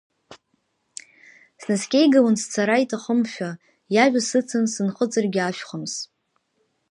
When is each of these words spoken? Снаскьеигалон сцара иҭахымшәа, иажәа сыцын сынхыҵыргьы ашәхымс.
Снаскьеигалон 1.61 2.35
сцара 2.43 2.83
иҭахымшәа, 2.83 3.49
иажәа 3.95 4.21
сыцын 4.27 4.65
сынхыҵыргьы 4.73 5.41
ашәхымс. 5.43 5.93